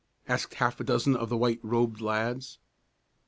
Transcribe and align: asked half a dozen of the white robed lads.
asked 0.27 0.55
half 0.55 0.79
a 0.79 0.83
dozen 0.83 1.15
of 1.15 1.29
the 1.29 1.37
white 1.37 1.59
robed 1.61 2.01
lads. 2.01 2.57